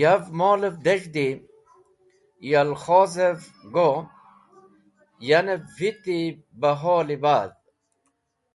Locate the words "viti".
5.76-6.18